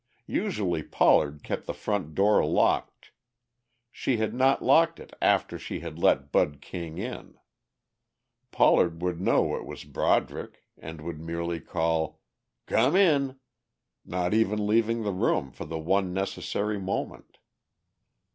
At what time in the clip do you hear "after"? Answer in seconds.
5.21-5.59